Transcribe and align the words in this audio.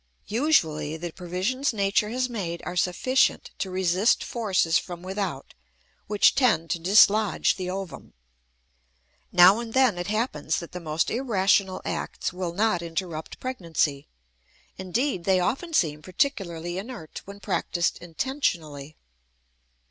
Usually, 0.25 0.97
the 0.97 1.11
provisions 1.11 1.73
nature 1.73 2.09
has 2.09 2.27
made 2.27 2.63
are 2.65 2.75
sufficient 2.75 3.51
to 3.59 3.69
resist 3.69 4.23
forces 4.23 4.79
from 4.79 5.03
without 5.03 5.53
which 6.07 6.33
tend 6.33 6.71
to 6.71 6.79
dislodge 6.79 7.55
the 7.55 7.69
ovum. 7.69 8.13
Now 9.31 9.59
and 9.59 9.75
then 9.75 9.99
it 9.99 10.07
happens 10.07 10.57
that 10.59 10.71
the 10.71 10.79
most 10.79 11.11
irrational 11.11 11.83
acts 11.85 12.33
will 12.33 12.53
not 12.53 12.81
interrupt 12.81 13.39
pregnancy; 13.39 14.07
indeed, 14.75 15.25
they 15.25 15.39
often 15.39 15.71
seem 15.71 16.01
particularly 16.01 16.79
inert 16.79 17.21
when 17.25 17.39
practised 17.39 17.99
intentionally. 18.01 18.95